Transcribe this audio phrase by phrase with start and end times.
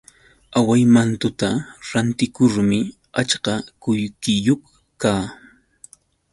[0.57, 1.49] Awaymantuta
[1.89, 2.79] rantikurmi
[3.21, 4.61] achka qullqiyuq
[5.01, 5.23] kaa.